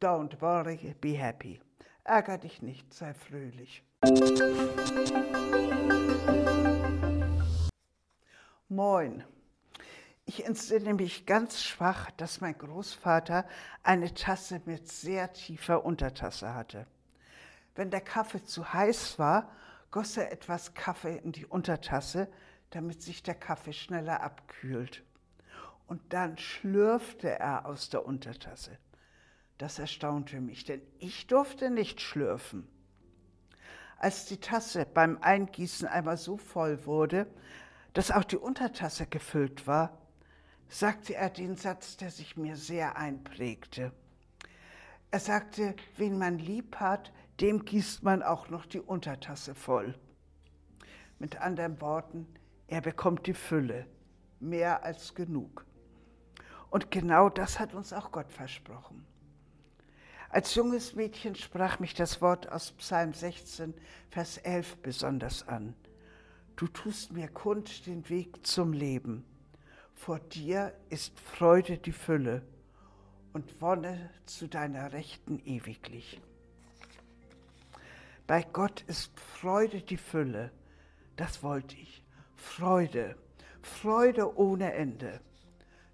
don't 0.00 0.40
worry, 0.40 0.94
be 1.00 1.14
happy. 1.14 1.60
Ärger 2.04 2.38
dich 2.38 2.62
nicht, 2.62 2.92
sei 2.94 3.12
fröhlich. 3.14 3.82
Moin. 8.68 9.24
Ich 10.24 10.44
entsinne 10.44 10.94
mich 10.94 11.24
ganz 11.24 11.62
schwach, 11.62 12.10
dass 12.12 12.40
mein 12.40 12.56
Großvater 12.56 13.46
eine 13.82 14.12
Tasse 14.12 14.60
mit 14.66 14.86
sehr 14.88 15.32
tiefer 15.32 15.84
Untertasse 15.84 16.54
hatte. 16.54 16.86
Wenn 17.74 17.90
der 17.90 18.02
Kaffee 18.02 18.44
zu 18.44 18.72
heiß 18.72 19.18
war, 19.18 19.50
goss 19.90 20.16
er 20.16 20.30
etwas 20.30 20.74
Kaffee 20.74 21.16
in 21.16 21.32
die 21.32 21.46
Untertasse, 21.46 22.28
damit 22.70 23.02
sich 23.02 23.22
der 23.22 23.34
Kaffee 23.36 23.72
schneller 23.72 24.22
abkühlt. 24.22 25.02
Und 25.86 26.12
dann 26.12 26.36
schlürfte 26.36 27.30
er 27.30 27.64
aus 27.64 27.88
der 27.88 28.04
Untertasse. 28.04 28.78
Das 29.58 29.80
erstaunte 29.80 30.40
mich, 30.40 30.64
denn 30.64 30.80
ich 31.00 31.26
durfte 31.26 31.68
nicht 31.68 32.00
schlürfen. 32.00 32.68
Als 33.98 34.26
die 34.26 34.38
Tasse 34.38 34.86
beim 34.86 35.18
Eingießen 35.20 35.88
einmal 35.88 36.16
so 36.16 36.36
voll 36.36 36.86
wurde, 36.86 37.26
dass 37.92 38.12
auch 38.12 38.22
die 38.22 38.36
Untertasse 38.36 39.06
gefüllt 39.06 39.66
war, 39.66 39.98
sagte 40.68 41.16
er 41.16 41.30
den 41.30 41.56
Satz, 41.56 41.96
der 41.96 42.12
sich 42.12 42.36
mir 42.36 42.56
sehr 42.56 42.96
einprägte. 42.96 43.90
Er 45.10 45.20
sagte, 45.20 45.74
wen 45.96 46.18
man 46.18 46.38
lieb 46.38 46.76
hat, 46.76 47.12
dem 47.40 47.64
gießt 47.64 48.04
man 48.04 48.22
auch 48.22 48.50
noch 48.50 48.66
die 48.66 48.80
Untertasse 48.80 49.56
voll. 49.56 49.98
Mit 51.18 51.40
anderen 51.40 51.80
Worten, 51.80 52.26
er 52.68 52.82
bekommt 52.82 53.26
die 53.26 53.34
Fülle, 53.34 53.86
mehr 54.38 54.84
als 54.84 55.14
genug. 55.14 55.64
Und 56.70 56.92
genau 56.92 57.28
das 57.28 57.58
hat 57.58 57.74
uns 57.74 57.92
auch 57.92 58.12
Gott 58.12 58.30
versprochen. 58.30 59.04
Als 60.30 60.54
junges 60.54 60.94
Mädchen 60.94 61.34
sprach 61.34 61.78
mich 61.78 61.94
das 61.94 62.20
Wort 62.20 62.52
aus 62.52 62.72
Psalm 62.72 63.14
16, 63.14 63.72
Vers 64.10 64.36
11 64.38 64.76
besonders 64.78 65.48
an. 65.48 65.74
Du 66.56 66.66
tust 66.66 67.12
mir 67.12 67.28
kund 67.28 67.86
den 67.86 68.06
Weg 68.10 68.46
zum 68.46 68.74
Leben. 68.74 69.24
Vor 69.94 70.18
dir 70.18 70.74
ist 70.90 71.18
Freude 71.18 71.78
die 71.78 71.92
Fülle 71.92 72.42
und 73.32 73.60
Wonne 73.62 74.10
zu 74.26 74.48
deiner 74.48 74.92
Rechten 74.92 75.40
ewiglich. 75.46 76.20
Bei 78.26 78.42
Gott 78.42 78.82
ist 78.86 79.18
Freude 79.18 79.80
die 79.80 79.96
Fülle. 79.96 80.50
Das 81.16 81.42
wollte 81.42 81.76
ich. 81.76 82.04
Freude. 82.36 83.16
Freude 83.62 84.36
ohne 84.36 84.74
Ende. 84.74 85.20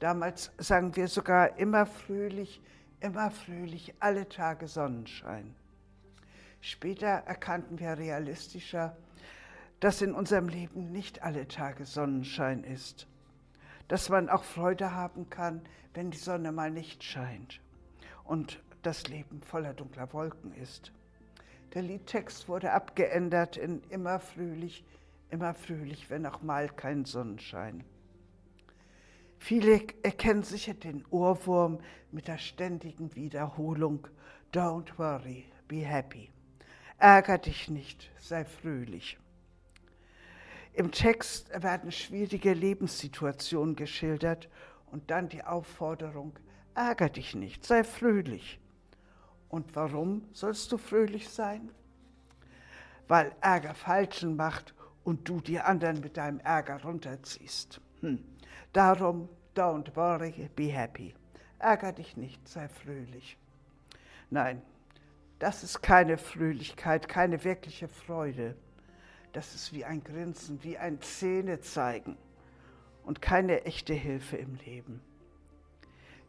Damals 0.00 0.50
sangen 0.58 0.96
wir 0.96 1.06
sogar 1.06 1.58
immer 1.58 1.86
fröhlich, 1.86 2.60
immer 3.06 3.30
fröhlich, 3.30 3.94
alle 4.00 4.28
Tage 4.28 4.66
Sonnenschein. 4.66 5.54
Später 6.60 7.06
erkannten 7.06 7.78
wir 7.78 7.96
realistischer, 7.96 8.96
dass 9.78 10.02
in 10.02 10.12
unserem 10.12 10.48
Leben 10.48 10.90
nicht 10.90 11.22
alle 11.22 11.46
Tage 11.46 11.84
Sonnenschein 11.84 12.64
ist, 12.64 13.06
dass 13.86 14.08
man 14.08 14.28
auch 14.28 14.42
Freude 14.42 14.92
haben 14.92 15.30
kann, 15.30 15.62
wenn 15.94 16.10
die 16.10 16.18
Sonne 16.18 16.50
mal 16.50 16.72
nicht 16.72 17.04
scheint 17.04 17.60
und 18.24 18.60
das 18.82 19.06
Leben 19.06 19.40
voller 19.40 19.72
dunkler 19.72 20.12
Wolken 20.12 20.52
ist. 20.54 20.92
Der 21.74 21.82
Liedtext 21.82 22.48
wurde 22.48 22.72
abgeändert 22.72 23.56
in 23.56 23.82
immer 23.90 24.18
fröhlich, 24.18 24.84
immer 25.30 25.54
fröhlich, 25.54 26.10
wenn 26.10 26.26
auch 26.26 26.42
mal 26.42 26.68
kein 26.68 27.04
Sonnenschein. 27.04 27.84
Viele 29.46 29.80
erkennen 30.02 30.42
sicher 30.42 30.74
den 30.74 31.04
Ohrwurm 31.08 31.78
mit 32.10 32.26
der 32.26 32.36
ständigen 32.36 33.14
Wiederholung 33.14 34.08
Don't 34.52 34.98
worry, 34.98 35.44
be 35.68 35.76
happy. 35.76 36.30
Ärger 36.98 37.38
dich 37.38 37.70
nicht, 37.70 38.10
sei 38.18 38.44
fröhlich. 38.44 39.16
Im 40.72 40.90
Text 40.90 41.48
werden 41.62 41.92
schwierige 41.92 42.54
Lebenssituationen 42.54 43.76
geschildert 43.76 44.48
und 44.90 45.12
dann 45.12 45.28
die 45.28 45.44
Aufforderung, 45.44 46.36
ärger 46.74 47.08
dich 47.08 47.36
nicht, 47.36 47.64
sei 47.64 47.84
fröhlich. 47.84 48.58
Und 49.48 49.76
warum 49.76 50.24
sollst 50.32 50.72
du 50.72 50.76
fröhlich 50.76 51.28
sein? 51.28 51.70
Weil 53.06 53.30
Ärger 53.40 53.74
Falschen 53.74 54.34
macht 54.34 54.74
und 55.04 55.28
du 55.28 55.40
die 55.40 55.60
anderen 55.60 56.00
mit 56.00 56.16
deinem 56.16 56.40
Ärger 56.40 56.82
runterziehst. 56.82 57.80
Hm. 58.00 58.24
Darum, 58.76 59.30
don't 59.54 59.96
worry, 59.96 60.50
be 60.54 60.64
happy. 60.64 61.14
Ärger 61.58 61.92
dich 61.92 62.18
nicht, 62.18 62.46
sei 62.46 62.68
fröhlich. 62.68 63.38
Nein, 64.28 64.60
das 65.38 65.64
ist 65.64 65.80
keine 65.80 66.18
Fröhlichkeit, 66.18 67.08
keine 67.08 67.42
wirkliche 67.42 67.88
Freude. 67.88 68.54
Das 69.32 69.54
ist 69.54 69.72
wie 69.72 69.86
ein 69.86 70.04
Grinsen, 70.04 70.62
wie 70.62 70.76
ein 70.76 71.00
Zähnezeigen 71.00 72.18
und 73.02 73.22
keine 73.22 73.64
echte 73.64 73.94
Hilfe 73.94 74.36
im 74.36 74.56
Leben. 74.56 75.00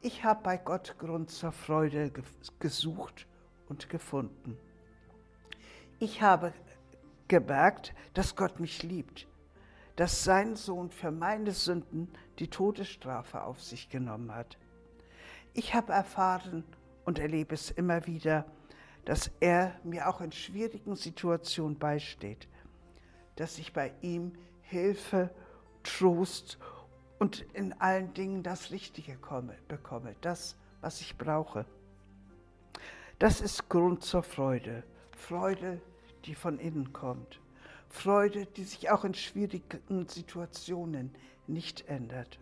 Ich 0.00 0.22
habe 0.22 0.44
bei 0.44 0.58
Gott 0.58 0.94
Grund 0.96 1.32
zur 1.32 1.50
Freude 1.50 2.12
gesucht 2.60 3.26
und 3.68 3.88
gefunden. 3.88 4.56
Ich 5.98 6.22
habe 6.22 6.52
gemerkt, 7.26 7.96
dass 8.14 8.36
Gott 8.36 8.60
mich 8.60 8.84
liebt, 8.84 9.26
dass 9.98 10.22
sein 10.22 10.54
Sohn 10.54 10.90
für 10.90 11.10
meine 11.10 11.50
Sünden 11.50 12.08
die 12.38 12.46
Todesstrafe 12.46 13.42
auf 13.42 13.60
sich 13.60 13.88
genommen 13.88 14.32
hat. 14.32 14.56
Ich 15.54 15.74
habe 15.74 15.92
erfahren 15.92 16.62
und 17.04 17.18
erlebe 17.18 17.56
es 17.56 17.72
immer 17.72 18.06
wieder, 18.06 18.44
dass 19.04 19.32
er 19.40 19.74
mir 19.82 20.08
auch 20.08 20.20
in 20.20 20.30
schwierigen 20.30 20.94
Situationen 20.94 21.80
beisteht, 21.80 22.46
dass 23.34 23.58
ich 23.58 23.72
bei 23.72 23.92
ihm 24.00 24.34
Hilfe, 24.62 25.34
Trost 25.82 26.58
und 27.18 27.40
in 27.52 27.72
allen 27.80 28.14
Dingen 28.14 28.44
das 28.44 28.70
Richtige 28.70 29.16
komme, 29.16 29.56
bekomme, 29.66 30.14
das, 30.20 30.56
was 30.80 31.00
ich 31.00 31.18
brauche. 31.18 31.66
Das 33.18 33.40
ist 33.40 33.68
Grund 33.68 34.04
zur 34.04 34.22
Freude. 34.22 34.84
Freude, 35.16 35.80
die 36.24 36.36
von 36.36 36.60
innen 36.60 36.92
kommt. 36.92 37.40
Freude, 37.88 38.46
die 38.46 38.64
sich 38.64 38.90
auch 38.90 39.04
in 39.04 39.14
schwierigen 39.14 40.08
Situationen 40.08 41.14
nicht 41.46 41.88
ändert. 41.88 42.38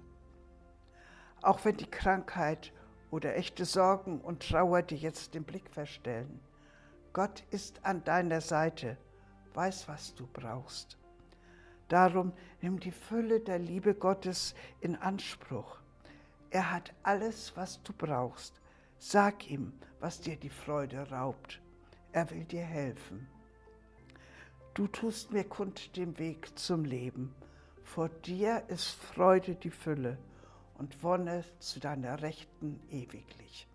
Auch 1.43 1.65
wenn 1.65 1.77
die 1.77 1.91
Krankheit 1.91 2.73
oder 3.11 3.37
echte 3.37 3.65
Sorgen 3.65 4.21
und 4.21 4.49
Trauer 4.49 4.83
dir 4.83 4.99
jetzt 4.99 5.35
den 5.35 5.45
Blick 5.45 5.71
verstellen. 5.71 6.41
Gott 7.13 7.45
ist 7.51 7.85
an 7.85 8.05
deiner 8.05 8.41
Seite, 8.41 8.99
weiß, 9.55 9.89
was 9.89 10.15
du 10.15 10.27
brauchst. 10.27 10.99
Darum 11.89 12.33
nimm 12.61 12.81
die 12.81 12.91
Fülle 12.91 13.41
der 13.41 13.59
Liebe 13.59 13.95
Gottes 13.95 14.55
in 14.81 14.97
Anspruch. 14.97 15.79
Er 16.51 16.73
hat 16.73 16.93
alles, 17.03 17.57
was 17.57 17.83
du 17.83 17.93
brauchst. 17.93 18.61
Sag 18.99 19.51
ihm, 19.51 19.73
was 20.01 20.21
dir 20.21 20.37
die 20.37 20.51
Freude 20.51 21.11
raubt. 21.11 21.61
Er 22.13 22.29
will 22.31 22.45
dir 22.45 22.65
helfen. 22.65 23.29
Du 24.77 24.87
tust 24.89 25.33
mir 25.33 25.45
kund 25.45 25.97
den 25.97 26.19
Weg 26.19 26.51
zum 26.59 26.85
Leben. 26.85 27.35
Vor 27.83 28.11
dir 28.11 28.63
ist 28.69 28.91
Freude 28.91 29.55
die 29.55 29.71
Fülle 29.71 30.19
und 30.77 31.03
Wonne 31.03 31.45
zu 31.61 31.81
deiner 31.81 32.21
Rechten 32.21 32.79
ewiglich. 32.91 33.67